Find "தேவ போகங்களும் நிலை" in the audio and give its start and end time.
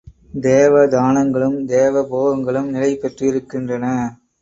1.65-2.91